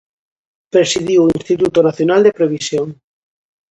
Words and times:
Presidiu 0.73 1.19
o 1.23 1.33
Instituto 1.37 1.79
Nacional 1.87 2.21
de 2.23 2.35
Previsión. 2.39 2.87